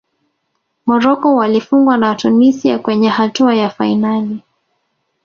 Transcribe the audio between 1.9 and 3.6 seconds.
na tunisia kwenye hatua